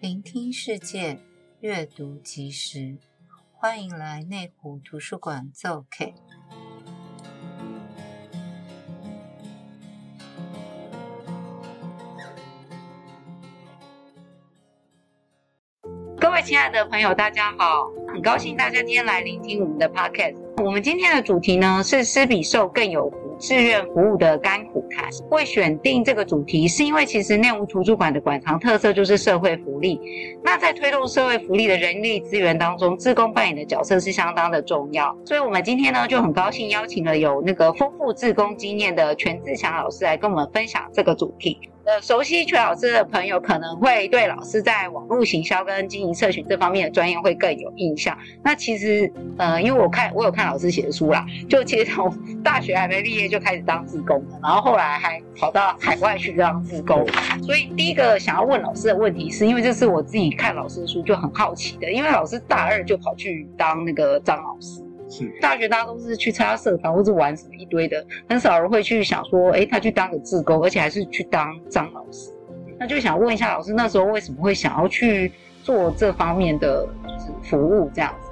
[0.00, 1.18] 聆听世界，
[1.58, 2.98] 阅读即时，
[3.52, 6.12] 欢迎来内湖图书馆做客。
[16.16, 20.36] 各位亲爱的朋友，大家好，很高兴大家今天来聆听我们的 Podcast。
[20.62, 23.16] 我们今天的主题呢是“施比受更有福”。
[23.40, 24.77] 志愿服务的甘苦
[25.08, 29.98] 谈，会选定这个主题，是因为其实内湖图书馆的馆藏特色就是社会福利。
[30.42, 35.16] 那在推动社会福利的人力资源当中，志工扮演的角色是相当的重要。
[35.24, 41.58] 所以，我们今天呢就很高兴邀请了有那个丰富志工经验的全志强老师来跟我们分享这个主题。
[41.88, 48.14] 呃，熟悉权老师的朋友可能会对老师在网络行销跟经营社群这方面的专业会更有印象。
[48.44, 52.14] 那其实，呃，因为我看我有看老师写的书啦，就其实从
[52.44, 57.06] 大学还没毕业就开始当志工，然后后来还跑到海外去当志工。
[57.42, 64.82] 所以第一个想要问老师的问题，是因为这是我自己看老师的书就很好奇的，因为老师大二就跑去当那个张老师。
[65.08, 72.30] 是 大学大家都是去参加社团或者玩什么一堆的，很少人会去想说，哎，他去当个志工，而且还是去当张老师。
[72.78, 76.86] 那就想问一下老师，那时候为什么会想要去做这方面的
[77.42, 78.30] 服务这样子？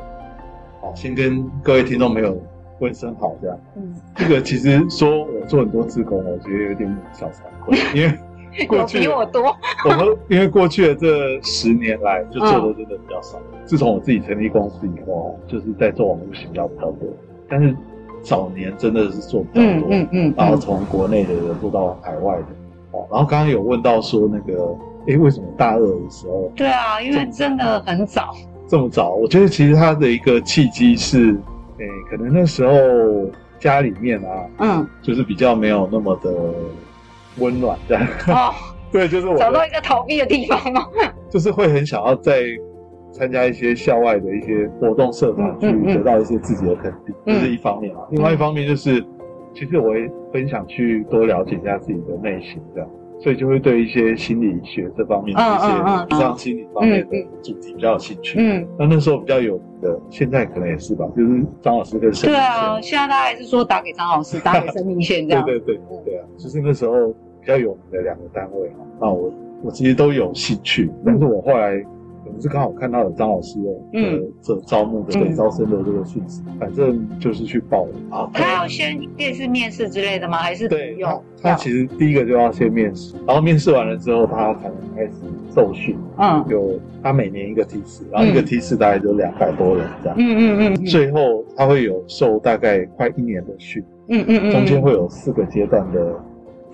[0.80, 2.40] 好，先跟各位听众朋友
[2.78, 3.58] 问声好，这样。
[3.76, 8.18] 嗯，这个其实说我做很多志工，我觉得有点小惭愧，因为。
[8.66, 9.54] 过去比我多，
[9.84, 13.38] 我们因为过去的这十年来就做的真的比较少。
[13.52, 17.08] 嗯、自从我自己成立公司以后，就是在做网络行销比较多。
[17.48, 17.76] 但是
[18.22, 22.46] 早年真的是做比较多，嗯嗯，嗯，然后从国内的人做到海外的。
[22.92, 24.74] 哦，然后刚刚有问到说那个，
[25.08, 26.50] 哎，为什么大二的时候？
[26.56, 28.34] 对啊，因为真的很早。
[28.68, 31.32] 这么早，我觉得其实他的一个契机是，
[31.78, 32.74] 哎，可能那时候
[33.60, 36.32] 家里面啊，嗯，就是比较没有那么的。
[37.38, 38.52] 温暖这样哦，
[38.92, 40.86] 对，就是我找到一个逃避的地方吗？
[41.28, 42.42] 就是会很想要再
[43.12, 48.00] 参加一些校外的一些活动社团，去得到一些自己的肯定，这、嗯嗯、是一方面啊。
[48.10, 49.06] 另外一方面就是，嗯、
[49.54, 52.88] 其实我也很想去多了解一下自己的内心，这样，
[53.18, 58.38] 所以就会对一些心理学这方面的一些，像心理方面的主题比较有兴趣。
[58.38, 62.30] 嗯，那那时候比较有名的，现在可能也是吧，就是张老师跟生命线。
[62.30, 65.44] 对啊，现在大家还是说打给张老师，打给生命线这样。
[65.44, 67.14] 对对对对啊，就是那时候。
[67.46, 78.28] 比较有名的两个单位哈，那我我其实都有兴趣，但是我后来可能是刚好看到了张老师的呃这招募的这招生的这个讯息，反正就是去报了啊。
[78.34, 80.38] 他要先面试面试之类的吗？
[80.38, 85.12] 还是对，他他其实第一个就要先面试，然后面试完了之后，他才能开始
[85.54, 85.96] 受训。
[86.18, 90.16] 嗯，有他每年一个梯次，然后一个梯次大概就两百多人这样。
[90.18, 90.84] 嗯嗯嗯。
[90.84, 93.80] 最后他会有受大概快一年的训。
[94.08, 94.50] 嗯嗯嗯。
[94.50, 96.12] 中间会有四个阶段的。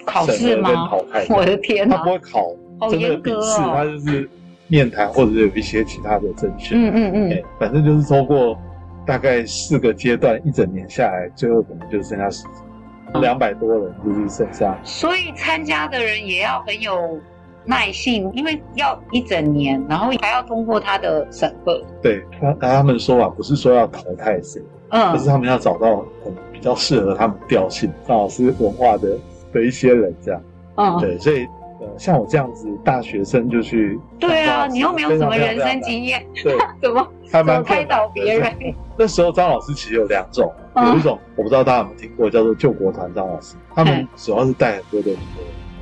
[0.04, 0.90] 考试吗？
[1.28, 1.96] 我的天哪！
[1.96, 2.52] 他不会考
[2.90, 4.28] 真的笔试，他就是
[4.68, 6.76] 面谈或者是有一些其他的甄选。
[6.76, 7.42] 嗯嗯嗯。
[7.58, 8.58] 反正就是通过
[9.06, 12.28] 大概四个阶段，一整年下来，最后可能就剩下
[13.20, 14.76] 两百多人就是剩下。
[14.82, 17.18] 所以参加的人也要很有
[17.64, 21.80] 耐性，因为要一整年，然后还要通过他的审核。
[22.02, 29.16] 对，他他们说啊，不是说要淘汰谁，嗯，就是他们要找到很比较适合他们调性、张老师文化的。
[29.52, 30.42] 的一些人这样，
[30.76, 31.46] 嗯，对，所以
[31.80, 38.52] 呃，像我这样子大学生就去，对啊，你又没有什么人生经验，对， 怎么还蛮开导别人？
[38.98, 45.10] 那时候张老师其实有两种，有一种我不知道大家有没有听过，叫做救国团张老师，他们主要是带很多的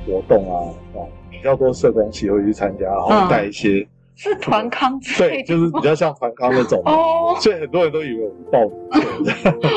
[0.05, 0.99] 活动啊，啊，
[1.29, 3.87] 比较多社工系会去参加，然后带一些。
[4.23, 6.79] 是团康，对，就是比较像团康那种。
[6.85, 8.71] 哦，所以很多人都以为我们报名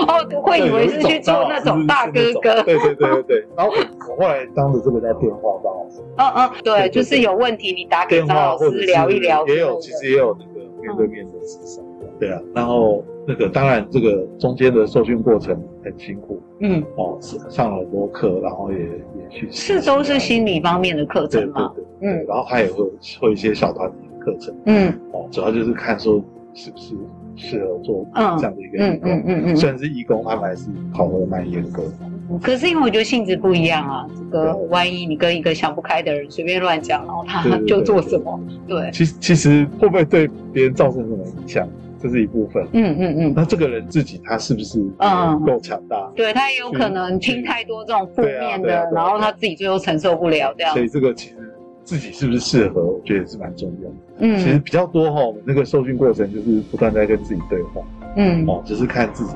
[0.06, 3.46] 哦，会以为是去做那种大哥哥，对对对对对。
[3.56, 3.72] 然后
[4.10, 11.82] 我后来当的这个叫电话张老师，嗯嗯，对，就是有问题你打给张老师聊一聊，也有其实也有那个面对面的咨商，
[12.20, 12.38] 对啊。
[12.54, 17.16] 然后那个当然这个中间的受训过程很辛苦，嗯，哦，
[17.48, 22.84] 上了很多课，然后也也去是都是心理方面的课程嘛，对对对，嗯，然后他也会
[23.18, 23.96] 会一些小团体。
[24.24, 26.22] 课程，嗯，哦，主要就是看说
[26.54, 26.94] 是不是
[27.36, 32.38] 适合做这样的一个义工，嗯嗯嗯，虽然是义工，他们还是考核蛮严格的。
[32.40, 38.90] 可是因为我觉得性质不一样啊，这个万一你跟一个想不开的人随便乱讲，然后他 就做什么，对。
[38.92, 41.68] 其实其实会不会对别人造成什么影响，
[42.00, 42.66] 这是一部分。
[42.72, 43.32] 嗯嗯嗯。
[43.36, 46.10] 那这个人自己他是不是嗯够强大？
[46.16, 50.72] 对，他也有可能听太多这种负面的，然后他自己最后承受不了这样。
[50.72, 51.36] 所以这个其实。
[51.86, 53.94] 自己是不是适合，我觉得也是蛮重要的。
[54.18, 57.82] 嗯，其实比较多哈，我们那个受训过程就是不断在跟自己对话。
[58.16, 59.34] 嗯，哦，只是看自己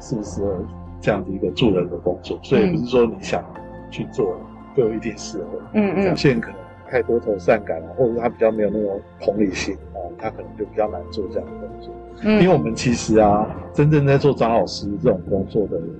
[0.00, 0.64] 适不适合
[1.00, 3.44] 这样子一个助人的工作，所以不是说你想
[3.90, 4.38] 去做
[4.76, 5.46] 就一定适合。
[5.74, 6.58] 嗯嗯，有些人可能
[6.90, 11.94] 太多愁善感啊，或者是他比较没有那种同理心啊，他可能就比较难做这样的工作。
[12.22, 15.90] 嗯，因为我们其实啊，真正在做张老师这种工作的人，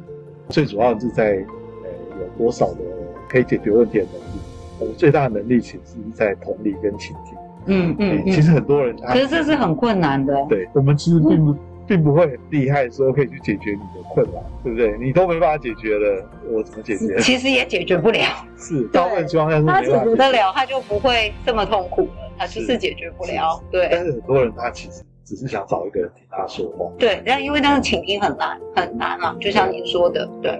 [0.48, 2.80] 最主要是在呃有多少的
[3.28, 4.40] 可以解决问题的能力。
[4.80, 7.36] 我们最大的能力其实是在同理跟倾听。
[7.66, 10.34] 嗯嗯，其实很多人他，可是这是很困难的。
[10.48, 11.52] 对，我们其实并不。
[11.52, 14.96] 嗯并不会很厉害，说可以去解决你的困难，对不对？
[14.96, 17.18] 你都没办法解决了，我怎么解决？
[17.18, 18.26] 其实也解决不了。
[18.56, 22.32] 是，大部分情况下是他解决得了，他就不会这么痛苦了。
[22.38, 23.62] 他就是解决不了。
[23.70, 23.86] 对。
[23.92, 26.90] 但是很多人他其实只是想找一个人听他说话。
[26.98, 30.58] 对，但因为那个倾听很难很难嘛，就像你说的，对。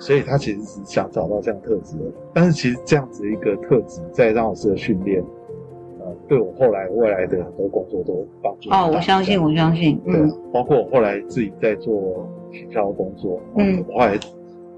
[0.00, 2.04] 所以他其实是想找到这样特质的，
[2.34, 5.22] 但是其实这样子一个特质，在张老师的训练。
[6.28, 10.14] 对我后来未来的很多工作都有帮助哦，我相信，我相信，对，
[10.52, 14.18] 包括我后来自己在做行销工作，嗯，我后来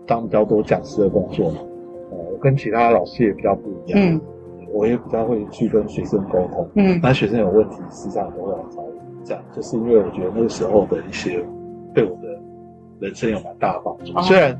[0.06, 1.58] 当比较多讲师的工作嘛，
[2.10, 4.20] 呃，我跟其他老师也比较不一样，嗯，
[4.72, 8.92] 我也比较会去跟学生沟通，嗯，那学生有问题，实际上都会来找我，
[9.24, 11.44] 这样，就是因为我觉得那个时候的一些
[11.94, 12.40] 对我的
[13.00, 14.58] 人生有蛮大的帮助，虽然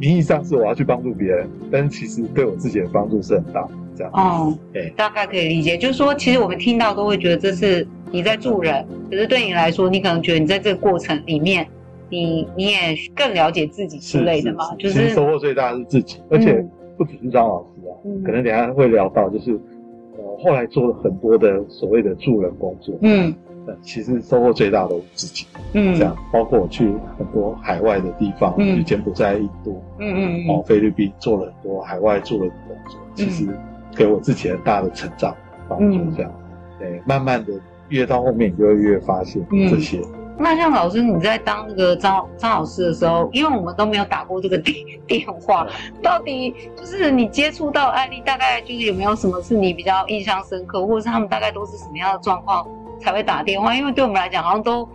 [0.00, 4.12] 名义上是我要去帮助别人，但是其实对我自己的帮助是很大这样。
[4.14, 11.68] 哦，对，大概可以理解，就是说，其实我们听到都会觉得这是你在助人，可是对你来说，你可能觉得你在这个过程里面，
[12.08, 16.64] 你你也更了解自己之类的嘛，就是收获最大的是自己，而且
[16.96, 17.92] 不只是张老师啊，
[18.24, 23.34] 可能等下会聊到，就是呃后来做了很多的所谓的助人工作，嗯，
[23.82, 33.48] 其实收获最大的我自己，嗯，这样，包括我去很多海外的地方，去柬埔寨、印度，嗯嗯，然后菲律宾做了很多海外助人的工作，其实。
[33.96, 35.34] 给我自己很大的成长
[35.68, 37.52] 帮助，这样，嗯、对，慢慢的
[37.88, 39.98] 越到后面，你就会越发现这些。
[39.98, 44.76] 嗯、那像老师你在当那个张张老师的时候，因为我们都没有打过这个电
[45.08, 45.66] 电话，
[46.00, 52.64] 到底就是你接触到案例，大概就是有没有什么是你比较印象深刻，或者是他们大概都是什么样的状况
[53.00, 53.74] 才会打电话？
[53.74, 54.88] 因为对我们来讲，好像都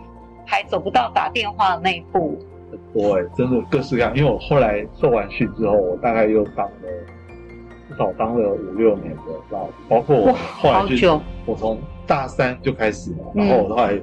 [0.46, 2.38] 还走不到打电话的那一步。
[2.70, 4.16] 很多哎，真的各式各样。
[4.16, 6.72] 因为我后来受完训之后，我大概又当了。
[7.88, 13.96] 至少当了五六年的，包包括我后来就我从大三就开始了，然后我后来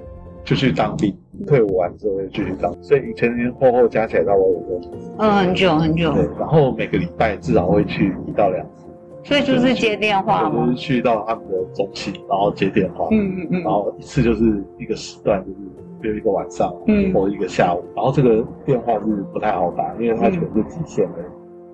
[0.45, 1.13] 就去当兵，
[1.45, 4.91] 退伍完之后又继续当，所以前前后后加起来到我五六年。
[5.19, 6.13] 嗯，很久很久。
[6.13, 8.82] 对，然后每个礼拜至少会去一到两次。
[9.23, 10.65] 所以就是接电话吗？
[10.65, 13.07] 就是去到他们的中心，然后接电话。
[13.11, 13.61] 嗯嗯嗯。
[13.61, 15.57] 然后一次就是一个时段，就是
[16.01, 17.83] 比如一个晚上，嗯，或一个下午。
[17.95, 21.17] 然后这个电话是不太好打，因为它全是极限的。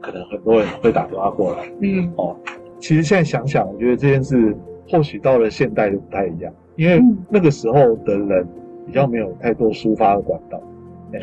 [0.01, 2.34] 可能很多人会打电话过来，嗯，哦，
[2.80, 4.56] 其实现在想想，我觉得这件事
[4.88, 7.74] 或许到了现代就不太一样，因为那个时候
[8.06, 8.48] 的人
[8.88, 10.57] 比较没有太多抒发的管道，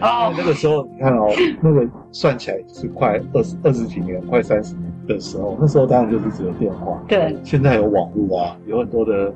[0.02, 1.30] 哦，那个时候你看哦，
[1.62, 9.32] 那个算起来是快二十二十几年，快三十年的时候，那时候当然就是只有电话，对，现在有网络啊，有很多的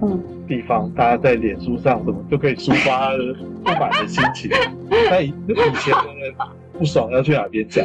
[0.49, 3.11] 地方，大家在脸书上什么就可以抒发
[3.65, 4.51] 不满的心情，
[4.89, 6.35] 那以以前的人
[6.79, 7.85] 不爽要去哪边讲？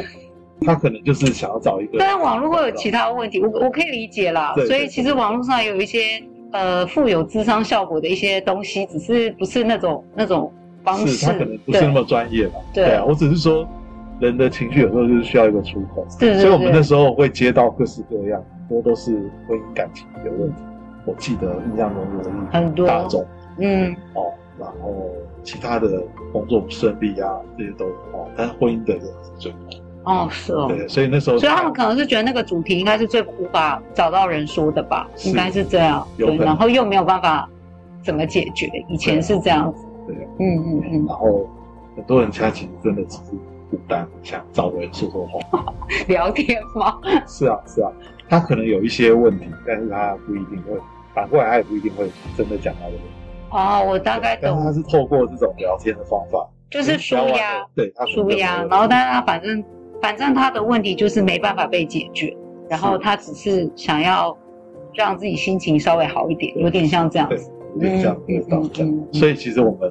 [0.62, 4.54] 他可能就是想要找一个，但是网络会有其他问题，我我可以理解啦。
[4.56, 10.50] 对所以其实网络上有一些呃富有智商效果的一些东西，只是不是那种那种
[10.82, 12.54] 方式，他可能不是那么专业吧。
[12.72, 13.68] 对，对啊，我只是说
[14.20, 16.06] 人的情绪有时候就是需要一个出口。
[16.18, 19.12] 对，对，对，所以我们那时候会接到各式各样，很多都是
[19.48, 20.62] 婚姻感情的问题。
[21.04, 23.24] 我记得印象中有很多大众，
[23.58, 25.06] 嗯，哦，然后
[25.44, 29.58] 其他的工作不顺利啊，这些都哦，但是婚姻的人是最多。
[30.02, 37.48] 哦，是哦，对，所以那时候，所以他们可能是觉得那个主题应该是最无法找到人说的吧，应该是这样，对，然后又没有办法
[38.02, 41.48] 怎么解决，以前是这样子，对，嗯嗯嗯，然后
[41.96, 43.32] 很多人他其实真的只是
[43.70, 45.74] 孤单，想找个人说说话，
[46.08, 46.98] 聊天吗？
[47.26, 47.90] 是啊是啊，
[48.28, 50.78] 他可能有一些问题，但是他不一定会，
[51.14, 53.08] 反过来他也不一定会真的讲他的问题。
[53.50, 59.64] 哦，我大概懂，他是透过这种聊天的方法，就是舒压，对，他舒压，然后但是他反正。
[59.98, 62.36] 反正他的问题就是没办法被解决，
[62.68, 64.36] 然后他只是想要
[64.92, 69.06] 让自己心情稍微好一点，有点像这样子，有点像这样这样。
[69.10, 69.90] 所以其实我们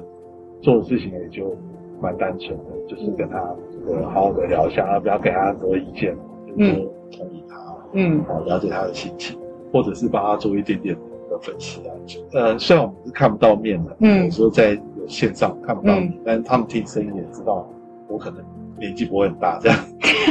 [0.62, 1.58] 做的事情也就
[2.00, 6.72] 蛮单纯的，就是跟他这个好好的聊一下，而不要给他很多意见，就是
[7.10, 7.56] 同意他，
[7.92, 9.38] 嗯，好了解他的心情，
[9.72, 10.96] 或者是帮他做一点点
[11.30, 11.92] 的分析啊。
[12.32, 17.68] 呃，虽然我们是看不到面的，嗯，有时候在线上看不到你，但是他们听声音也知道
[18.08, 18.38] 我可能。
[18.78, 19.78] 年纪不会很大，这样，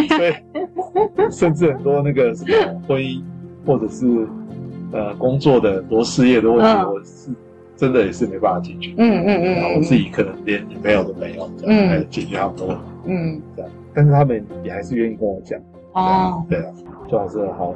[0.07, 3.19] 所以甚至很多那个什么婚姻，
[3.65, 4.05] 或者是
[4.91, 7.31] 呃工作的很多事业的问题，我是
[7.75, 8.93] 真的也是没办法解决。
[8.97, 12.81] 嗯嗯嗯，然后我自己可能连女朋友都没有，这样来解决他们的问题。
[13.05, 15.59] 嗯，这样，但是他们也还是愿意跟我讲。
[15.93, 16.65] 哦，对啊，
[17.09, 17.73] 就还是好。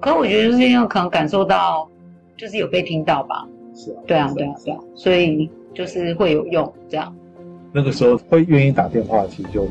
[0.00, 1.88] 可是我觉得就是因为可能感受到
[2.36, 3.46] 就是有被听到吧？
[3.74, 7.14] 是啊，对啊，对啊，对啊，所以就是会有用这样。
[7.72, 9.66] 那个时候会愿意打电话，其实就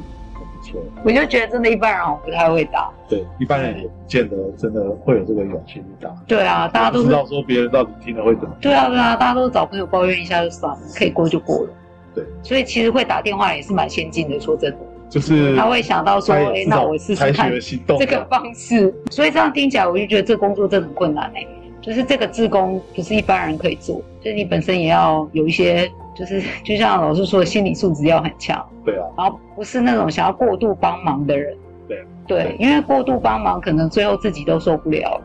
[1.03, 2.89] 我就觉得真的，一般人好像不太会打。
[3.07, 6.09] 对，一般人也不见得真的会有这个勇气去打。
[6.27, 8.55] 对啊，大家都知道说别人到底听了会怎么。
[8.59, 11.69] 对啊，对啊，大家都找朋友抱怨一下就算了，可以过就过了。
[12.13, 14.77] 对，所以其实会打电话也是蛮先进的，说真的。
[15.09, 17.49] 就是他会想到说，哎，那我试试看
[17.97, 18.93] 这个方式。
[19.09, 21.47] 所以这样听起来，我就觉得这工作真的很困难哎。
[21.79, 28.65] 就是这个自工不是一般人可以做，就是你本身也要有一些，就是就像老师说的，心理素质要很强。
[28.83, 29.05] 对啊。
[29.17, 31.55] 然后不是那种想要过度帮忙的人。
[31.87, 32.05] 对。
[32.27, 35.21] 对，因为过度帮忙，可能最后自己都受不了。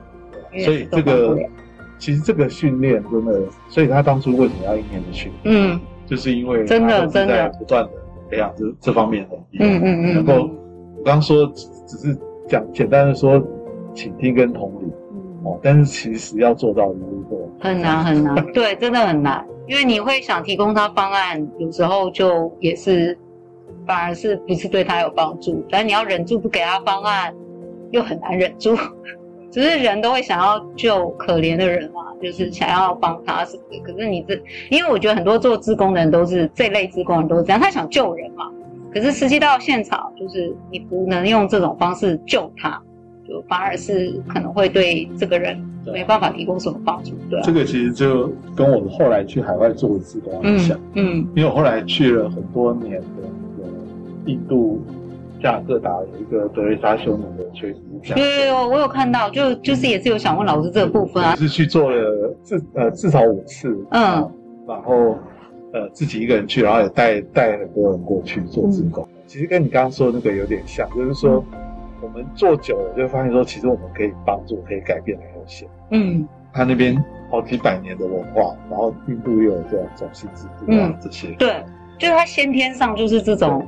[0.65, 1.37] 所以这个
[1.99, 5.73] 其实这个训练真的，所以他当初为什么要一年的训练？
[5.73, 7.91] 嗯，就是因为真的真的不断的
[8.31, 9.81] 培养这这方面的能力。
[9.81, 10.15] 嗯嗯嗯。
[10.15, 10.35] 能够
[10.99, 11.47] 我刚刚说
[11.87, 12.17] 只是
[12.49, 13.43] 讲简单的说，
[13.95, 14.93] 倾听跟同理。
[15.45, 17.01] 哦，但是其实要做到的是
[17.59, 23.17] 很难很难，对，真的很难，因为你会想提供他方案，有时候就也是
[23.87, 27.35] 反而是不是对他有帮助，但你要忍住不给他方案，
[27.91, 28.77] 又很难忍住。
[29.51, 33.79] 只是人都会想要救可怜的人嘛，就是想要帮他什么的。
[33.81, 34.35] 可是你这，
[34.71, 38.51] 因为我觉得很多做自工的人都是这类自工人都是这样，他想救人嘛，
[38.93, 42.83] 可是实际到现场，就是你不能用这种方式救他。
[43.29, 47.41] 就反而是可能会对这个人没办法提供什么帮助，对。
[47.43, 53.71] 这个其实就跟我后来去海外做的志工很像，嗯，因为我后来去了很多年的那个
[54.27, 54.81] 印度
[55.43, 58.15] 加尔各答有一个德瑞莎修女的垂直家。
[58.15, 61.35] 对对对，我有看到，就就是也是有想问老师这个部分啊。
[61.35, 64.31] 是去做了至呃至少五次，嗯，
[64.69, 65.17] 然后
[65.73, 69.09] 呃自己一个人去，然后也带带很多人过去做自工。
[69.27, 71.45] 其实跟你刚刚说的那个有点像，就是说。
[72.03, 75.69] 我们做久了，就会发现说，其实我们可以帮助、可以改变很有限。
[75.91, 81.29] 嗯，他那边好几百年的文化，然后印度又有这种种姓制度啊，这些。
[81.39, 81.65] 对，
[81.99, 83.67] 就是他先天上就是这种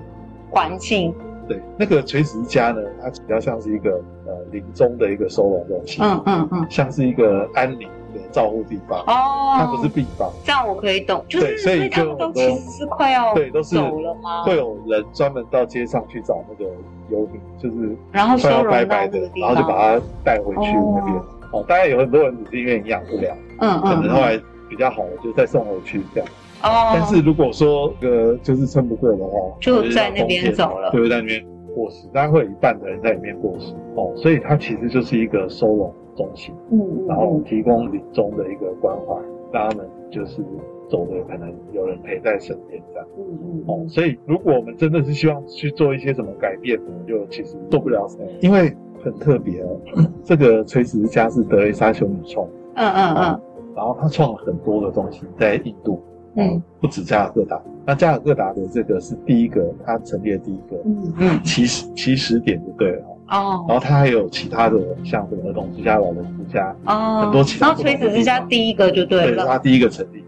[0.51, 1.15] 环境。
[1.47, 6.03] 对，那个垂直家呢，它比较像是一个呃临终的一个收容中心。
[6.03, 9.01] 嗯嗯嗯，像是一个安宁的照护地方。
[9.01, 10.31] 哦，它不是病房。
[10.45, 14.45] 这样我可以懂，就是所以他们都其实是快要对都是走了吗？
[14.45, 16.71] 会有人专门到街上去找那个。
[17.11, 21.15] 游民就是，然后收容白白的，然后就把它带回去那边。
[21.53, 24.41] 哦，当然有很多人只是因为营养不良，嗯嗯，可能后来
[24.71, 26.29] 比较好的就再送回去这样。
[26.63, 31.45] 哦，但是如果说呃就是撑不过的话，就在那边走了，就在那边
[31.75, 33.75] 过世，大概会有一半的人在里面过世。
[33.97, 39.15] 哦，所以它其实就是一个收容中心，嗯，然后提供临终的一个关怀，
[39.53, 40.43] 让他们就是。
[40.87, 48.71] 走的可能有人陪在身边这样，嗯嗯哦，所以如果我们真的是希望去做一些什么改变，我们就其实做不了什么，因为
[49.03, 49.81] 很特别哦。
[50.23, 53.41] 这个垂直家是德雷莎修女创，嗯嗯嗯，
[53.75, 55.99] 然后他创了很多的东西在印度，
[56.37, 70.25] 嗯，不止加尔各答，那加尔各答的这个是第一个，他成立的第一个，嗯嗯，起始起始点就对了哦，然后他还有其他的像什么儿童之家、老人之家，哦，很多其他，然后垂直之家第一个就对了，对，他第一个成立。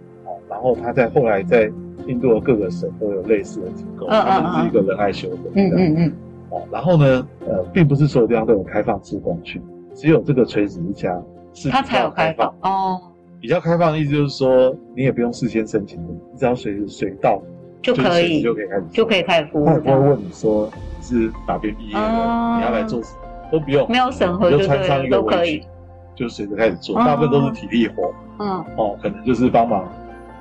[0.49, 1.71] 然后他在后来在
[2.07, 5.37] 印度的各个省都有类似的机构，他们是一个仁爱修会。
[5.55, 6.13] 嗯嗯嗯。
[6.51, 9.61] 哦，然后呢，呃，并不是所有地方都有开放志工去，
[9.93, 11.21] 只有这个垂直之家
[11.53, 13.01] 是它才有开放哦。
[13.41, 17.41] 比较开放的意思就是说，你也不用事先申请，你只要随时随到
[17.83, 19.67] 就可以就可以开始就可以开始服务。
[19.67, 25.69] 他也不会问你说你是哪边毕业的，你要来做什么，都不用，没有审核就穿上一个围裙，
[26.15, 28.13] 就随着开始做，大部分都是体力活。
[28.39, 28.65] 嗯。
[28.77, 29.87] 哦，可能就是帮忙。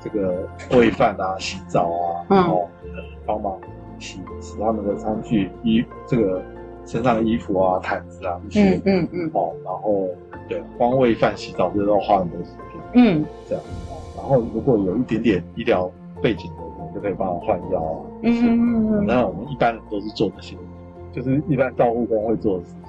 [0.01, 0.47] 这个
[0.77, 2.69] 喂饭啊，洗澡啊，然后
[3.25, 3.59] 帮忙
[3.97, 6.43] 洗洗他们的餐具、衣这个
[6.85, 10.07] 身上的衣服啊、毯子啊这些，嗯嗯哦，然后
[10.47, 13.63] 对，光喂饭、洗澡这都花很多时间，嗯，这样，
[14.17, 20.55] 然后如果有一点点医疗背景的，人就可以帮我换药啊，嗯那我们一般人都是做这些，
[21.13, 22.79] 就是一般照护工会做的事情，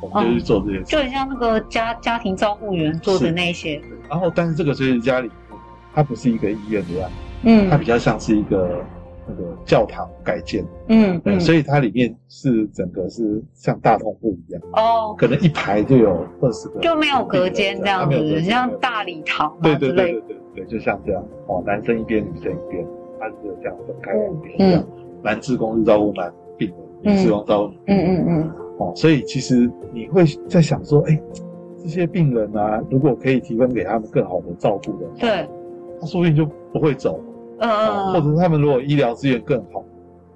[0.00, 5.30] 我们就去做这些，就很像那个家家庭照护员做的那些，然后但是这个就是家里。
[5.94, 8.84] 它不是一个医院的样子，嗯，它比较像是一个
[9.28, 22.86] 那个教堂改建，嗯对，所以它里面是整个是像大通铺一样，哦，可能一排就有二十个，就没有隔间这样子，像大礼堂，对对对对对对，就像这样，哦，男生一边，女生一边，
[23.20, 24.84] 它是这样分开两边，嗯，
[25.22, 31.20] 男志工是照顾男病人，女志工照顾女病人，嗯嗯嗯，哦，所以其实你会在想说，哎，
[31.82, 35.48] 这些病人啊，如果可以提供给他们更好的照顾的，对。
[36.00, 37.18] 他说不定就不会走，
[37.58, 39.84] 嗯嗯，或者是他们如果医疗资源更好，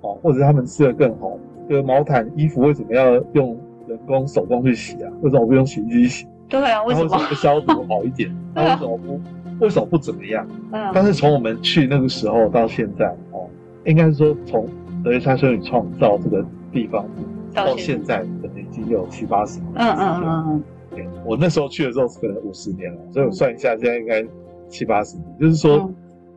[0.01, 1.39] 哦，或者他们吃的更好，
[1.69, 5.11] 这个毛毯衣服为什么要用人工手工去洗啊？
[5.23, 6.27] 为什么不用洗衣机洗？
[6.49, 7.19] 对啊，为什么？
[7.29, 8.35] 不消毒好一点？
[8.55, 9.21] 那为什么不？
[9.61, 10.47] 为什么不怎么样？
[10.73, 10.91] 嗯。
[10.95, 13.49] 但是从我们去那个时候到现在，哦，
[13.85, 14.67] 应该是说从
[15.05, 17.07] 德蕾莎修女创造这个地方
[17.55, 19.73] 到现在，可能已经有七八十年。
[19.77, 20.63] 嗯嗯嗯嗯。
[20.91, 24.23] 对，我那时候去的时候是可能五十年了，所以我算一下，现在应该
[24.69, 25.27] 七八十年。
[25.41, 25.91] 就是说，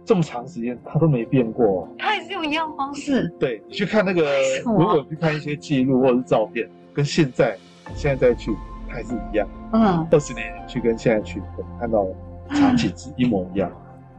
[0.05, 1.87] 这么长时间他都没变过。
[1.97, 3.27] 他也是用一样方式。
[3.39, 4.23] 对，你去看那个，
[4.63, 7.57] 如果去看一些记录或者是照片，跟现在
[7.95, 8.51] 现在再去
[8.87, 9.47] 还是一样。
[9.73, 10.07] 嗯。
[10.11, 12.05] 二十年前去跟现在去，我看到
[12.49, 13.71] 场景是一模一样，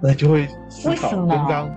[0.02, 1.70] 那就会思考，跟刚刚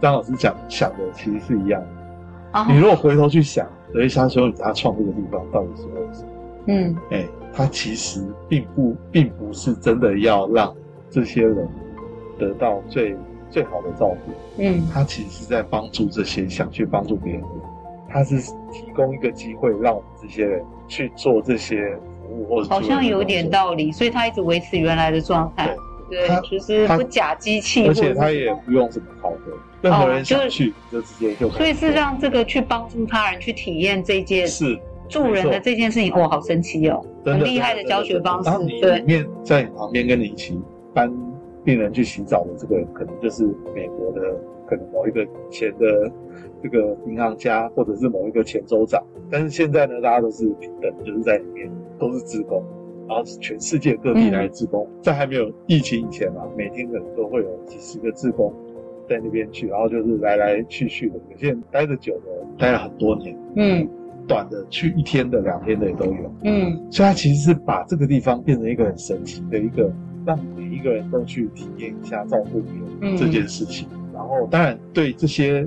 [0.00, 2.66] 张老师讲想的其实是一样的。
[2.68, 6.28] 你如果回头去想，德蕾莎修女她创这个地方到底是为什么？
[6.68, 10.74] 嗯，哎，他其实并不，并不是真的要让
[11.08, 11.68] 这些人
[12.38, 13.16] 得到最
[13.50, 14.32] 最好的照顾。
[14.58, 17.62] 嗯，他其实是在帮助这些想去帮助别人的人，
[18.08, 18.36] 他是
[18.72, 25.74] 提供一个机会，让我们这些人去做这些服务，或者好像有点道理，所以他一直维持原来的状态。
[26.08, 29.38] 对，对，就是不假机器，而且他也不用什么考核，
[29.82, 31.50] 任何人想去就直接就。
[31.50, 34.78] 所以是让这个去帮助他人去体验这件是。
[35.08, 38.50] 助人的这件事情，哇，好神奇哦，很厉害的教学方式。
[38.80, 40.60] 对，里面在你旁边跟你一起
[40.92, 41.06] 帮
[41.66, 43.44] 病人去洗澡的这个，可能就是
[43.74, 44.20] 美国的，
[44.66, 46.10] 可能某一个前的
[46.62, 49.02] 这个银行家，或者是某一个前州长。
[49.30, 51.68] 但是现在呢，大家都是平等，就是在里面
[51.98, 52.62] 都是职工，
[53.08, 54.88] 然后是全世界各地来的志工。
[55.02, 58.54] 在还没有疫情以前啊，每天可能都会有几十个职工
[59.08, 61.16] 在那边去，然后就是来来去去的。
[61.32, 63.36] 有些人待得久的，待了很多年。
[63.56, 63.88] 嗯。
[64.28, 69.88] 短的去一天的、两天的也都有，嗯，所以他其实是把这个地方变成一个很神奇的一个，
[70.26, 73.88] 让每一个人都去体验一下照顾别人这件事情。
[73.92, 75.66] 嗯、然后，当然对这些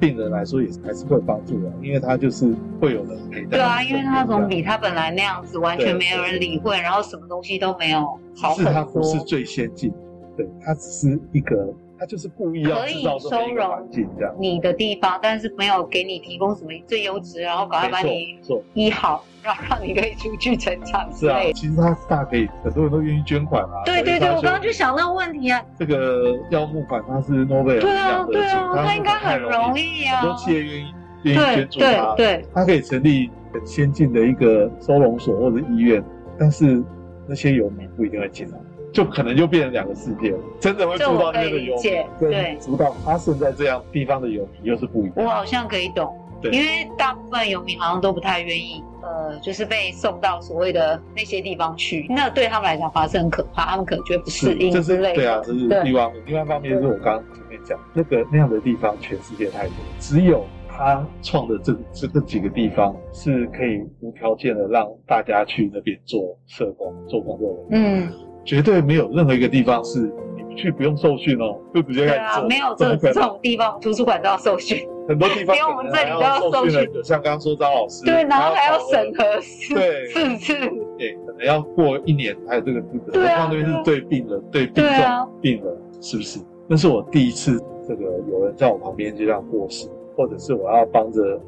[0.00, 3.42] 病人来说也是还是会帮助的，因为他就是会有人陪。
[3.44, 8.00] 对啊，因为他总比他本来那样子完全没有人理会，然后什么东西都没有
[8.36, 8.72] 好很多。
[8.72, 9.92] 是他不是最先进，
[10.36, 11.72] 对，他只是一个。
[12.00, 18.38] 他就是故意要制造这么环境，这样你的地方，但是没有给你提供什么最优质，然后赶快把你
[18.72, 21.08] 医好，然后让你可以出去成长。
[21.12, 23.82] 是啊，其实他大可以，很多人都愿意捐款啊。
[23.84, 25.62] 对对对，我刚刚就想到问题啊。
[25.78, 30.20] 这个要募款，他是诺贝尔对啊对啊，他应该很容易啊。
[30.20, 36.02] 很多企业愿意愿意捐助他，对，他可以成立很先进的一个收容所或者医院，
[36.38, 36.82] 但是
[37.26, 38.58] 那些游民不一定会进来。
[38.90, 45.12] 就可能就变成两个世界了，真的会住到那边的游民，对，住到他现在这样地方的游民又是不一样。
[45.16, 55.14] 我好像可以懂，对，因为大部分游民好像都不太愿意，呃，就是被送到所谓的那些地方去，那对他们来讲反而是很可怕，他们可能觉得不适应之类的。
[55.14, 67.58] 对啊，这是另外另外一方面，就是我刚刚前面讲那个那样的地方，全世界太多，只有他创的这这这几个地方是可以无条件的让大家去那边做社工、做工作的。
[67.70, 68.12] 嗯。
[68.44, 70.10] 绝对没有任何一个地方是
[70.58, 72.40] 去不用受训哦，就直接开始做。
[72.40, 74.86] 对啊，没有这这种地方，图书馆都要受训。
[75.08, 77.04] 很多地方， 连我们这里都要受训。
[77.04, 80.52] 像刚刚说张老师，对，然后还要审核四对四次，
[80.98, 83.12] 对，可能要过一年才有这个资格。
[83.12, 86.40] 对啊，那边是对病人，对病重病人，是不是？
[86.66, 91.40] 那是我第一次，这个有人在我旁边就这样过世，或者是我要帮着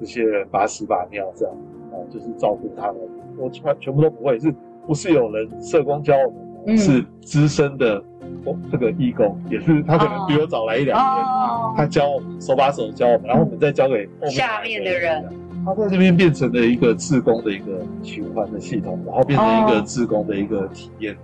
[0.00, 1.54] 这些人把屎把尿这样，
[1.92, 2.96] 啊，就是照顾他们，
[3.38, 4.52] 我全全部都不会，是
[4.88, 6.53] 不是有人社工教我们？
[6.76, 8.02] 是资深的，
[8.72, 11.26] 这个义工也是，他可能比我早来一两年，
[11.76, 15.24] 他教我们手把手教我们，然后我们再教给下面的人。
[15.64, 21.16] 他在这边变成了一个自工的一个循环的系统，然后变成一个自工的一个体验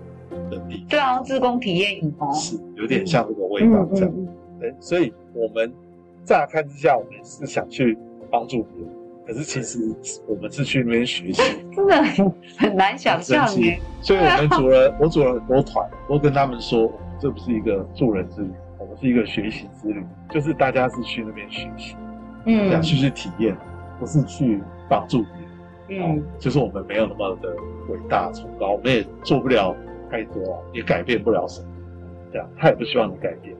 [0.50, 0.86] 的地方。
[0.88, 4.12] 对啊，自工体验营哦，是有点像这个味道这样。
[4.58, 5.70] 对，所以我们
[6.24, 7.98] 乍看之下，我们是想去
[8.30, 8.99] 帮助别人。
[9.30, 9.78] 可是其实
[10.26, 11.40] 我们是去那边学习，
[11.72, 13.78] 真的很很难想象耶。
[14.00, 16.90] 所以我们组了，我组了很多团，我跟他们说，
[17.20, 21.94] 这不是一个助人之旅，我们是一个学习之旅，就是大家是去那边学习，
[22.44, 23.56] 嗯，想去去体验，
[24.00, 25.24] 不是去帮助
[25.86, 27.50] 别人，嗯，就是我们没有那么的
[27.88, 29.76] 伟大崇高，我们也做不了
[30.10, 31.68] 太多，也改变不了什么，
[32.32, 33.54] 这样他也不希望你改变，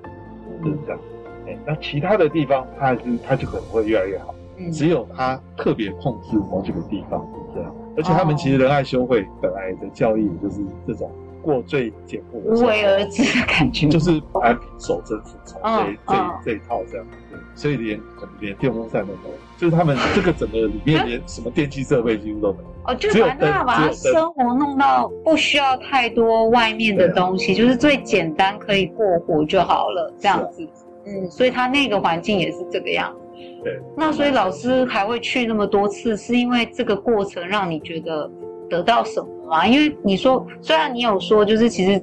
[0.65, 1.01] 就是这样。
[1.47, 4.35] 哎，那其他的地方，他还是他就可能会越来越好。
[4.73, 11.11] 只有他特别控制某几个地方是这样，而且他们其实仁爱修会本来的教义就是这种
[11.42, 17.07] 过最简朴的、无为而治的感觉，就是安贫守贞服从这这这一套这样。
[17.31, 22.64] 对，所以连可能连电风扇都没有，就是他们这个整个里面连什么电器设备几乎都没有。
[22.87, 30.66] 哦，就把那把生活弄到不需要太多外面的东西，就是最简单可以过活就好了，这样子。
[31.07, 33.30] 嗯，所以他那个环境也是这个样子。
[33.62, 38.31] 对，那所以老师还会去那么多次，是因为这个过程让你觉得
[38.68, 39.66] 得到什么吗？
[39.66, 42.03] 因为你说，虽然你有说，就是其实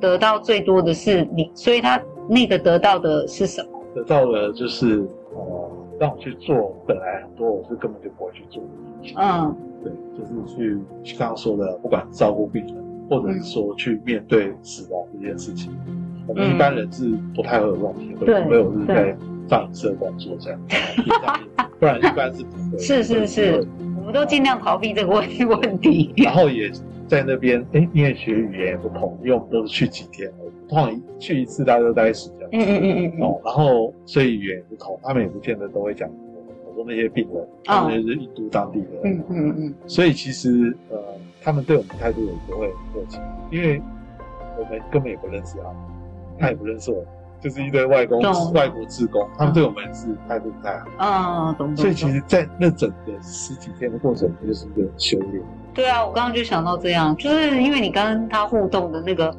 [0.00, 3.70] 得到最多的是你，所以他那个得到的是什么？
[3.94, 8.68] 得到的就是呃，让我去做本来很多我是根本就不会去做的
[9.02, 9.16] 事情。
[9.18, 12.74] 嗯，对，就是去刚刚说的，不管照顾病人，
[13.08, 19.16] 或者是说去面对死亡这件事情，嗯、我们一般人是不太会有这种体会，除非我是在
[19.48, 20.60] 放映社工作这样，
[21.80, 22.78] 不然一般是不会。
[22.78, 23.66] 是是是。
[24.00, 25.28] 我们都尽量逃避这个问
[25.60, 26.70] 问题，然后也
[27.06, 30.32] 在那边，哎，因为学语言也不同，因为我们都是去几天，
[30.66, 36.08] 通常去一次大家都待十天，嗯嗯嗯嗯，哦，然后所以语言也不同，他们也不见得都会讲。
[36.66, 40.98] 我说那些病人，他们就是印度当地的，嗯嗯嗯，所以其实呃，
[41.42, 43.78] 他们对我们态度也不会很热情，因为
[44.58, 45.76] 我们根本也不认识他们，
[46.38, 47.06] 他也不认识我们。
[47.40, 48.20] 就是一堆外公、
[48.52, 50.86] 外国志工，他们对我们是态度不太好。
[50.98, 51.76] 啊，懂。
[51.76, 55.42] 所以其实，在那整个十几天的过程，就是一个修炼。
[55.72, 59.32] 对啊，我刚刚就想到这样，就是因为你跟他互动的那个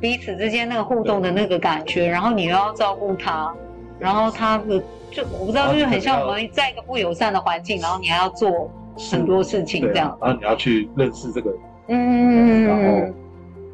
[0.00, 3.52] 彼此之间那个互动的那个感觉，然后你又要照顾他，
[3.98, 8.70] 然后他的就我不知道，就是很像我们在一个不友善的环境，然后你还要做
[9.10, 13.12] 很多事情这样，然后你要去认识这个人，嗯，然后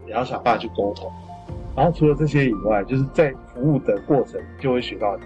[0.07, 1.13] 你要想办法去沟通。
[1.81, 5.17] 然后除了这些以外，就是在服务的过程就会学到，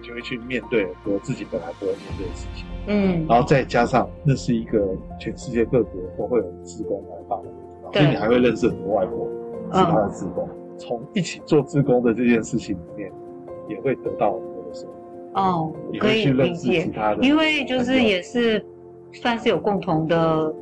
[0.00, 2.64] 就会去面对很多自己本来不会面对的事情。
[2.86, 4.86] 嗯，然后再加上那是一个
[5.18, 9.28] 全世界各国都会有志工来帮忙，所以你还会认识很多外国
[9.72, 10.48] 其他的志工。
[10.78, 13.10] 从一起做志工的这件事情里面，
[13.68, 15.40] 也会得到很多的收获。
[15.40, 16.88] 哦，可以理解。
[17.20, 18.64] 因为就是也是
[19.12, 20.54] 算是有共同的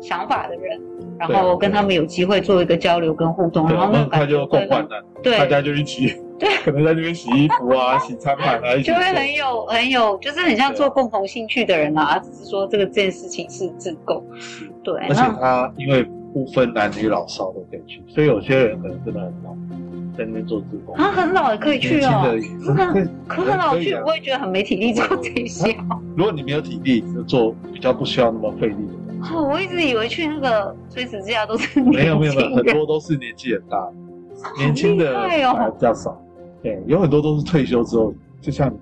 [0.00, 0.80] 想法的人。
[1.18, 14.24] 然后跟他们有机会做一个交流跟互动，然后那他就共患难，对，大家就一起，对， 可能在那边洗衣服啊、 洗餐盘啊，就会很有很有，就是很像做共同兴趣的人啊，只是说这个这件事情是自贡，
[14.82, 19.50] 对，而且他因为不分男女老少都可以去，所以有些人可能真的很老，
[20.16, 22.34] 在那边做自工，他很老也可以去哦，
[23.28, 25.76] 可很老去，我会觉得很没体力做这些。
[26.16, 28.94] 如果你没有体力，就做比较不需要那么费力的。
[29.22, 33.88] 哦，我一直以为去那个垂死之家都是 没有没有没有，很多都是年纪很大，
[34.58, 36.20] 年轻的还比较少。
[36.62, 38.72] 对，有很多都是退休之后，就像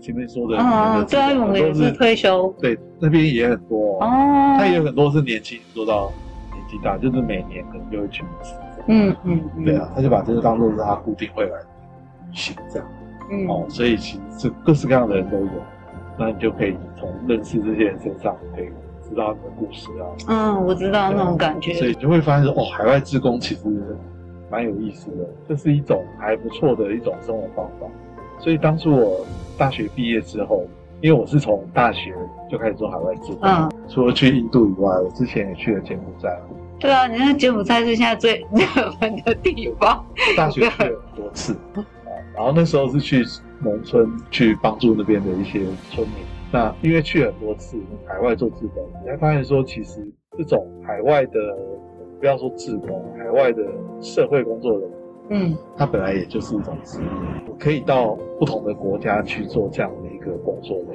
[0.00, 2.54] 前面说的，啊，对啊，我们也是退休。
[2.60, 6.12] 对，那边也很多哦，他也有很多是年轻做到
[6.52, 8.54] 年纪大，就是每年可能就会去一次。
[8.86, 12.88] 嗯嗯，对啊，他就把这个当做是他固定会来旅行这样。
[13.30, 15.50] 嗯哦，所以其实这各式各样的人都有，
[16.18, 18.68] 那你就可以从认识这些人身上可以。
[19.10, 23.62] 知道你的故事啊，嗯，我知道那种感觉，所以你就会发现说，哦，海外志工其实
[24.50, 27.86] 蛮有意思的，这是一种还不错的一种生活方法。
[28.38, 30.64] 所以当初我大学毕业之后，
[31.00, 32.14] 因为我是从大学
[32.50, 36.36] 就开始做海外志工，嗯，除了去印度以外，我之前也去了柬埔寨。
[36.78, 40.04] 对啊，你看柬埔寨是现在最 热门的地方。
[40.36, 41.56] 大学去了很多次，
[42.36, 43.24] 然后那时候是去
[43.60, 46.37] 农村去帮助那边的一些村民。
[46.50, 50.00] 那因为去很多次海外做志工，你会发现说，其实
[50.36, 51.32] 这种海外的，
[52.18, 53.62] 不要说志工，海外的
[54.00, 54.90] 社会工作人，
[55.28, 57.06] 嗯，他本来也就是一种职业，
[57.58, 60.94] 可以到不同的国家去做这样的一个工作的，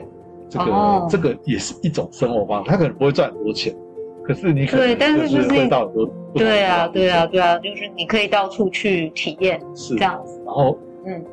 [0.50, 2.72] 这个、哦、这个也是一种生活方式。
[2.72, 3.76] 他可能不会赚很多钱，
[4.24, 10.42] 可是你可能就是会到很多对啊对啊对啊，就是你可以到处去体验，是这样子。
[10.46, 11.24] 然后嗯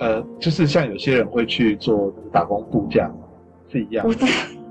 [0.00, 3.10] 呃，就是像有些人会去做打工度假。
[3.70, 4.18] 是一样，不是，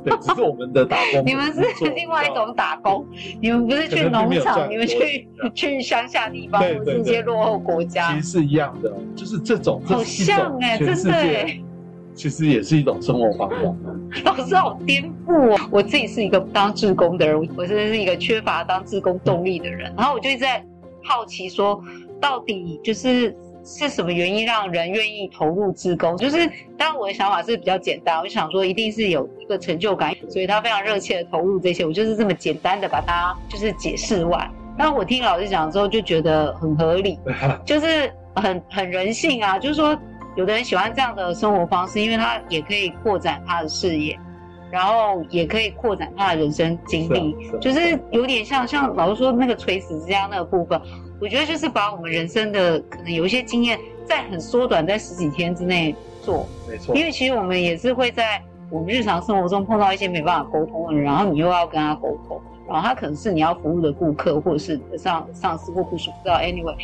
[0.03, 1.23] 对，只是我们的打工。
[1.25, 3.05] 你们是另外一种打工，
[3.41, 8.13] 你们不是去农场，你们去去乡下地方，或是一些落后国家。
[8.13, 11.45] 其实是一样的，就是这种，好像哎，真的，
[12.13, 14.21] 其实也是一种生活方式。
[14.23, 15.69] 老师好颠覆哦！
[15.71, 20.65] 我自己是一个当志工的人，我真的是一个缺乏当志工动力的人，然后我就一直在
[21.03, 21.81] 好奇说，
[22.19, 23.35] 到底就是。
[23.77, 26.17] 是什么原因让人愿意投入志工？
[26.17, 26.37] 就是
[26.75, 31.85] 当然我的想法是比较简单，我就想说一定是有一个成就感，所以他非常热切的投入这些。
[31.85, 34.49] 我就是这么简单的把它就是解释完。
[34.75, 37.19] 那我听老师讲之后就觉得很合理，
[37.63, 39.59] 就是很很人性啊。
[39.59, 39.95] 就是说，
[40.35, 44.19] 有的人喜欢这样的生活方式，因为他也可以扩展他的视野，
[44.71, 50.81] 然后也可以扩展他的人生经历，就是有点像像老师说那个垂死之家那个部分。
[51.19, 56.95] 我觉得就是把我们人生的可能有一些经验，在很缩短，在十几天之内做，没错。
[56.95, 66.75] 因为其实我们也是会在我们日常生活中碰到一些没办法沟通的人，然后你又要跟他沟通，然后他可能是你要服务的顾客，或者是上上司或部署，不知道 anyway，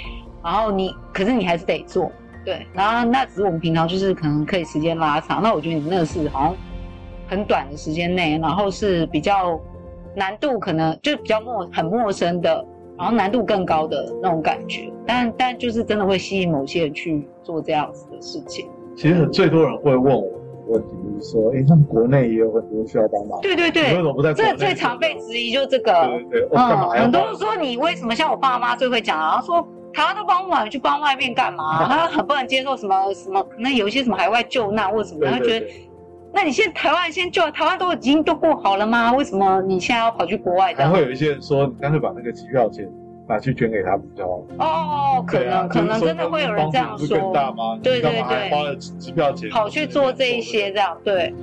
[0.43, 2.11] 然后你可是你还是得做，
[2.43, 2.65] 对。
[2.73, 6.55] 然后那只是我们平常就是可能可以时间拉长，那我觉得你那个是好像
[7.27, 9.57] 很短的时间内，然后是比较
[10.13, 12.65] 难度可能就比较陌很陌生的，
[12.97, 18.69] 然后难度更高的那种感觉，但但就是真的会吸引某些人去做这样子的事情。
[18.95, 23.39] 其实最多人会问我的问题就是说，哎，他们国内也有很多需要帮忙。
[23.41, 24.51] 对对对，为什么不在国内？
[24.51, 25.91] 这最常被质疑就是这个。
[26.07, 27.03] 对对对，我干嘛要？
[27.03, 29.41] 很多人说你为什么像我爸妈最会讲啊？
[29.41, 31.85] 说台湾都帮不完，你去帮外面干嘛？
[31.87, 35.65] 他很不能接受什么什么，可能有一些什么海外救难或者什么，他觉得。
[36.35, 39.13] 那你现在台湾先救台湾都已经都过好了吗？
[39.13, 40.83] 为什么你现在要跑去国外的？
[40.83, 42.85] 还会有一些人说，你干脆把那个机票钱
[43.25, 44.43] 拿去捐给他比较好。
[44.59, 47.17] 哦，可能、啊、可能真的会有人这样说。
[47.17, 47.79] 更大吗？
[47.81, 51.33] 对对对，花了机票钱跑去做这一些这样对。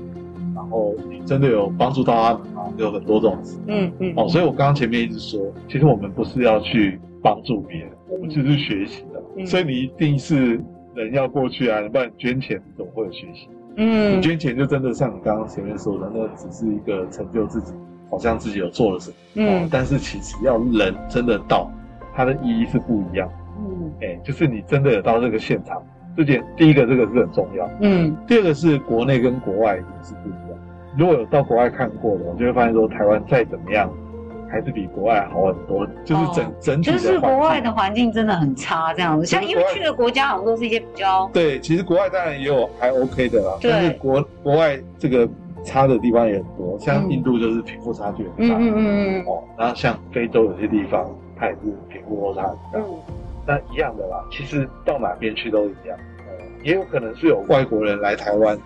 [0.55, 2.71] 然后你真的有帮助到他们吗？
[2.77, 4.13] 有很多种嗯嗯。
[4.15, 9.47] 哦，所以我刚刚前面一直说，其实我们不是要去帮助别人，我们只是学习的、嗯。
[9.47, 10.63] 所以你一定是
[10.95, 13.49] 人要过去啊，不然你捐钱你总会有学习。
[13.77, 17.73] 嗯，你捐钱就真的像你刚刚前面说的，那只是一个成就自己，
[18.11, 19.17] 好像自己有做了什么。
[19.35, 21.71] 嗯，但是其实要人真的到，
[22.15, 23.29] 它的意义是不一样。
[23.59, 25.83] 嗯，哎、欸，就是你真的有到这个现场，
[26.17, 27.69] 这件第一个这个是很重要。
[27.81, 30.59] 嗯，第二个是国内跟国外也是不一样。
[30.97, 33.91] 如果有到国外看过的，我就会发现说台湾再怎么样。
[34.53, 39.25] 还是比国外好很多，就是整、哦、整体的就是国外的环境真的很差，这样子。
[39.25, 45.27] 像因为去的国家好像都是一些比较对，其实国外当然也有还 OK 的啦，但是国国外这个
[45.65, 52.85] 差的地方也很多，像印度就是贫富差距很大，嗯嗯嗯嗯哦，然后像非洲有些地方它也是贫富落差很大，嗯，
[53.47, 55.97] 那一样的啦，其实到哪边去都一样，
[56.29, 58.59] 呃，也有可能是有外国人来台湾。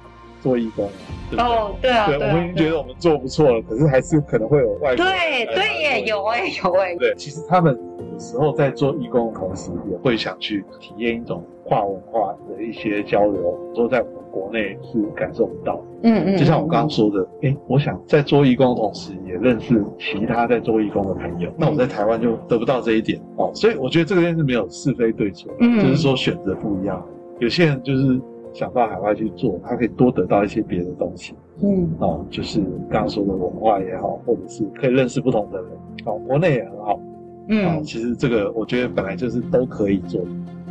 [0.47, 0.89] 做义工，
[1.29, 5.13] 对对哦，对啊，对，我们已经觉得我们做不错了，可是还是可能会有外国人。
[5.13, 6.95] 对对耶，有哎有哎。
[6.95, 7.77] 对，其实他们
[8.13, 15.83] 有时候在做义工的同时，也会想去体验一种跨文化的一些交流，都在我们国内是感受不到。
[16.05, 16.37] 嗯嗯。
[16.37, 21.51] 就像我刚刚说的，哎、嗯，我想在做义工的同时，也认识其他在做义工的朋友。
[21.51, 27.05] 嗯、那我在台湾就得不到这一点哦，所以我觉得这个件事没有是非对错，嗯，就是说选择不一样。
[27.41, 28.21] 有些人就是。
[28.57, 31.35] 想到海外去做，他可以多得到一些别的东西。
[31.63, 35.71] 嗯，哦，就是刚刚说的文化也好，或者是可以认识不同的人。
[36.07, 36.99] 哦，国内也很好。
[37.49, 40.23] 嗯，哦，其实这个我觉得本来就是都可以做。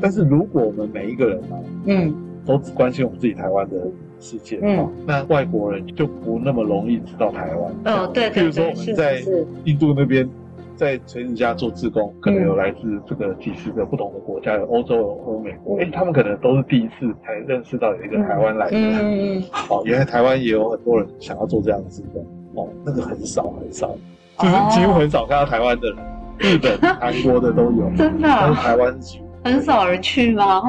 [0.02, 2.12] 但是如果我们每一个人啊，嗯，
[2.44, 3.76] 都只关心我们自己台湾的
[4.20, 7.72] 世界，嗯，哦，那外国人就不那么容易知道台湾。
[7.84, 9.22] 嗯，哦，对对对，譬如说我们在
[9.66, 10.28] 印度那边。
[10.76, 18.78] 在垂直家做志工，可能有来自这个几十个不同的国家，有欧洲、有欧美国，哎、嗯，他们可能都是第一次才认识到有一个台湾来的。
[18.78, 22.26] 嗯嗯，嗯哦，原来台湾也有很多人想要做这样的志工。
[22.56, 23.96] 哦，那个很少很少，
[24.40, 26.02] 就是几乎很少看到台湾的人，哦、
[26.40, 28.28] 日本、 韩国的都有，真的。
[28.28, 28.96] 但是台湾
[29.44, 30.62] 很少人去吗？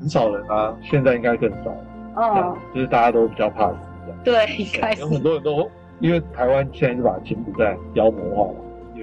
[0.00, 1.70] 很少人啊，现在应该更少。
[2.16, 3.76] 哦，就是大家都比较怕死。
[4.24, 5.00] 对，应该是。
[5.00, 5.66] 有很多人都
[6.00, 8.58] 因为台湾现在是把柬埔寨妖魔化了。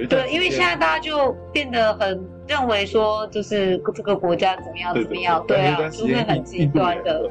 [0.06, 7.30] 对，因为现在大家就变得很认为说，就是这个国家怎么样怎么样，对，啊，就会很极端的。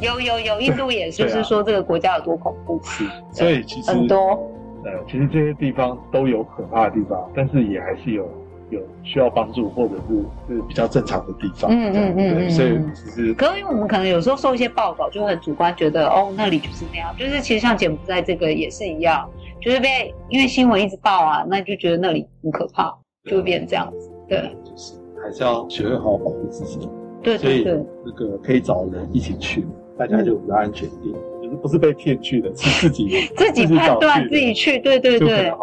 [0.00, 2.80] 有有有，印度也是，就是说这个国家有多恐怖。
[2.82, 4.50] 是，所以其实很多。
[4.84, 8.28] 呃，其实这些地方都有可怕的地方，但是也还是有
[8.70, 10.16] 有需要帮助或者是
[10.48, 11.70] 是比较正常的地方。
[11.70, 12.50] 嗯嗯嗯嗯。
[12.50, 19.30] 所以其实，可是因为我们可能有时候受一些报道，就会很主观觉得哦，那里就是那样，就是其实像柬埔寨这个也是一样。
[19.62, 22.92] 就是被因为新闻一直报啊，那就觉得那里很可怕，
[23.24, 24.10] 就会变成这样子。
[24.28, 26.88] 对，就是还是要学会好好保护自己。
[27.22, 29.64] 对对对，那个可以找人一起去，
[29.96, 31.14] 大家就比较安全一点。
[31.42, 34.78] 就是不是被骗去的，是自己 自己判断自己去。
[34.80, 35.58] 对对对，好。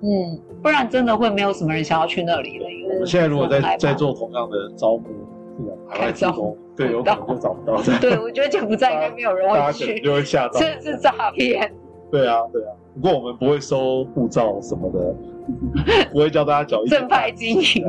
[0.00, 2.70] 嗯，不然真的会没有什么人想要去那里了。
[2.70, 5.08] 因为我们现在如果在在做同样的招募，
[5.58, 7.82] 是的，海外招工，对，有可能就找不到。
[8.00, 11.68] 对，我觉得柬埔寨应该没有人会去，就会吓到，这是诈骗。
[12.12, 12.70] 对啊，对啊。
[13.00, 17.86] 不过我们不会收护照什么的， 不会教大家缴一正派经营，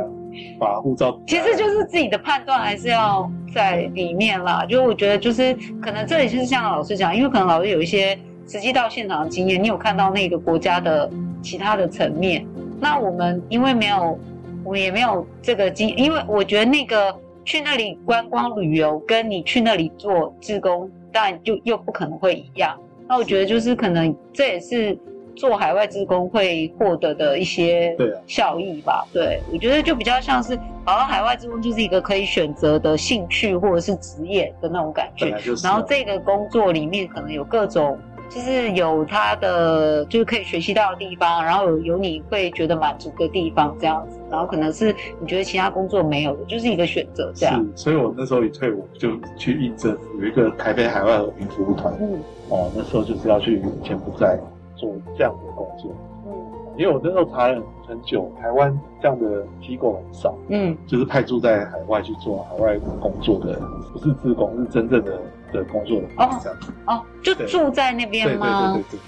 [0.59, 1.19] 把护照。
[1.25, 4.65] 其实就是自己的判断还是要在里面啦。
[4.69, 8.17] 就我觉得就是可能这里就是像老师讲，因为可能老师有一些
[8.47, 11.09] 实际到现场的经验，你有看到那个国家的
[11.41, 12.45] 其他的层面。
[12.79, 14.17] 那我们因为没有，
[14.63, 22.79] 我们也没有这个经，因为我觉得那个去那里观光旅游，跟你去那里做志工，当然就又不可能会一样。
[23.09, 24.95] 那我觉得就是可能这也是
[25.35, 29.03] 做海外职工会获得的一些效益吧。
[29.11, 35.35] 对，对，我觉得就比较像是，好像海外职工就是一个可以选择的兴趣或者是职业的那种感觉。
[35.63, 37.97] 然后这个工作里面可能有各种，
[38.29, 44.19] 就是有它的就是可以学习到的地方，然后有有你会觉得满足的地方这样子。
[44.29, 47.65] 然后可能是你觉得其他工作没有的，就是一个选择这样。
[47.75, 51.91] 是，所以我那时候一退伍就去应征，有一个台北海外和平服务团。
[51.99, 52.21] 嗯。
[52.49, 54.37] 哦，那时候就是要去柬埔寨
[54.75, 55.91] 做这样的工作，
[56.27, 56.31] 嗯，
[56.77, 63.59] 因为我那时候查了很久，台湾这样的机构很少，嗯，就是派驻在海外去做海外工作的，
[63.93, 65.19] 不是自工，是真正的
[65.53, 66.71] 的工作的这样子。
[66.87, 68.73] 哦，就住在那边吗？
[68.73, 68.99] 对对对对对。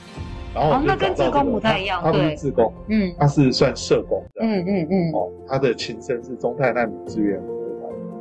[0.54, 5.14] 然后、这个、哦，那跟自工不太一样，他不是志工，嗯，他是算社工的，嗯嗯嗯。
[5.14, 7.42] 哦，他的前身是中泰难民志愿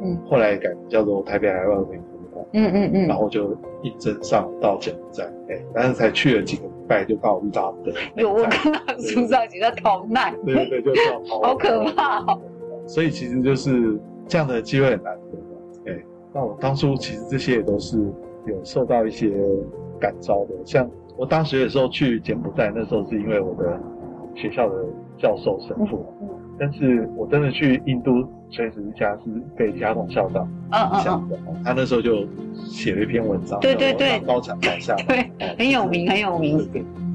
[0.02, 2.09] 嗯，后来改叫做台北海外和平服务团，
[2.52, 3.08] 嗯嗯嗯。
[3.08, 7.92] 然后就应征上到柬埔寨，哎，但是才去了几个礼拜就刚好遇到的。
[8.16, 12.40] 有我看到书上写的逃难，对对对，就是 逃好可怕哦。
[12.86, 15.14] 所以其实就是这样的机会很难
[15.84, 17.98] 得，哎，那我当初其实这些也都是
[18.46, 19.30] 有受到一些
[20.00, 20.88] 感召的，像。
[21.16, 23.78] 我当时的时候去柬埔寨，那时候是因为我的
[24.34, 24.86] 学校的
[25.18, 36.68] 教授神父，嗯嗯、但是我真的去印度垂直家是被加统校长影响的，嗯嗯、他那时候就写了一篇文章，对对对，高墙倒下，对，很有名很有名。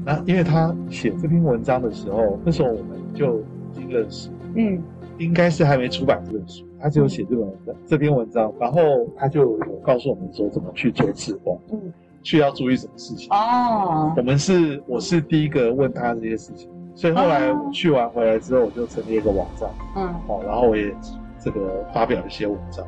[0.04, 4.82] 那因为他写这篇文章的时候，那时候我们就已经认识，嗯，
[5.18, 8.80] 应该是还没出版这本书，他就写这本文章，嗯、这篇文章，然后
[9.16, 11.80] 他就有告诉我们说怎么去做志工，嗯。
[12.22, 13.28] 需要注意什么事情？
[13.30, 20.92] 哦，我们是我是第一个问他这些事情，所以后来我去完回来之后，我就成立一个网站，嗯，好，然后我也
[21.38, 22.82] 这个发表一些文章，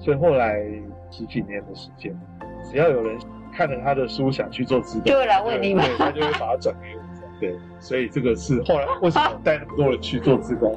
[0.00, 0.64] 所以后来
[1.10, 2.18] 十几年的时间，
[2.70, 3.18] 只要有人
[3.52, 7.02] 看了他的书想去做指导，就会来问你嘛，对，他就会把它转给我，
[7.38, 10.74] 对，所以这个是后来为什么带那么多人去做志工，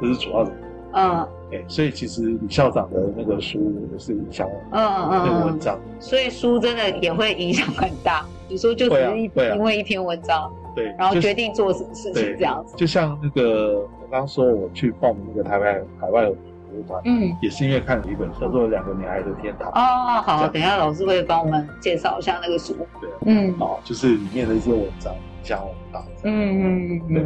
[0.00, 0.52] 这是主要的。
[0.94, 3.58] 嗯，哎，所以其实李校长的那个书
[3.92, 8.24] 也是影响嗯嗯那个文章，所以书真的也会影响很大。
[8.48, 12.76] 有时候就只是一因为一篇文章，对，然后决定做什么事情这样子。
[12.76, 16.36] 就像那个我刚刚说我去报名那个台湾海外服
[16.78, 19.68] 务团，嗯，也是因为看了一本叫做《两个女孩的天堂》。
[19.72, 22.76] 哦，好，等一下老师会帮我们介绍一下那个书。
[23.00, 26.04] 对，嗯，好，就是里面的一些文章影响很大。
[26.24, 27.22] 嗯嗯嗯，对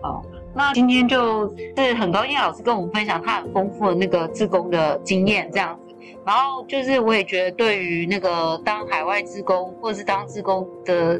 [0.00, 0.22] 啊，好。
[0.56, 5.92] 那今天就是很高兴老师跟我们分享他很丰富的那个自工的经验这样子，
[6.24, 11.18] 然后就是我也觉得对于那个当海外自工或者是当自工的，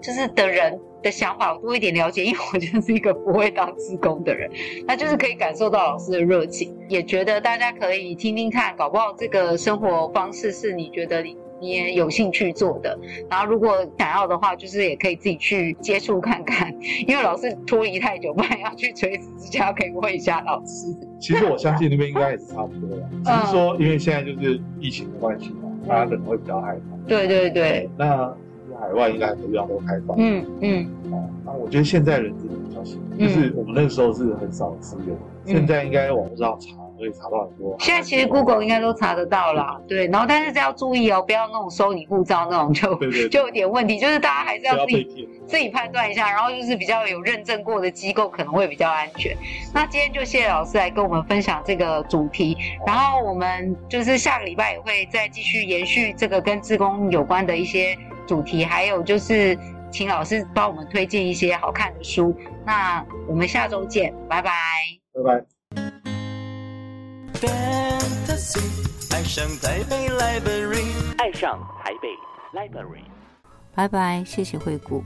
[0.00, 4.50] 就是的人的想法我多一点了解，因为我就是一个不会当志工的人，
[4.86, 11.36] 那就是可以感受到老师的热情，也觉得大家可以听听看，搞不好这个生活方式是你觉得你。
[11.60, 12.96] 你也有兴趣做的，
[13.28, 16.72] 然后如果想要的话，就是也可以自己去接触看看。
[17.04, 20.96] 因为老师脱离太久，不然要去垂直之家，可以问一下老师。
[21.18, 27.08] 其实我相信那边应该也是差不多的， 只是说因为现在就是疫情的关系嘛，大家可能会比较害怕。
[27.08, 27.90] 对对对。
[27.98, 28.32] 那
[28.88, 30.16] 海外应该很多地方都开放。
[30.18, 30.86] 嗯嗯。
[31.12, 36.68] 哦，那我觉得现在人真的比较幸运，就是我们那个时候是很少资源，现在应该网络上查。
[36.98, 37.76] 可以查到很多。
[37.78, 40.08] 现在其实 Google 应该都查得到啦，对。
[40.08, 44.00] 然后，但是这要注意哦，不要那种收你护照那种，就就有点问题。
[44.00, 49.32] 就是大家还是要自己自己判断一下，然后就是比较有认证过的机构可能会比较安全。
[49.72, 57.96] 那今天就谢谢老师来跟我们分享这个主题，然后我们就是下个礼拜也会再继续延续这个跟自工有关的一些
[58.28, 59.58] 主题，还有就是
[59.90, 62.36] 请老师帮我们推荐一些好看的书。
[62.66, 64.52] 那我们下周见，拜拜，
[65.14, 65.44] 拜拜。
[67.40, 72.08] Fantasy，爱上台北 Library，爱上台北
[72.52, 73.04] Library，
[73.74, 75.02] 拜拜，谢谢惠顾。